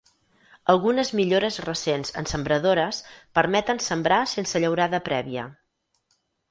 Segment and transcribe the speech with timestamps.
[0.73, 3.03] Algunes millores recents en sembradores
[3.41, 5.51] permeten sembrar sense llaurada prèvia.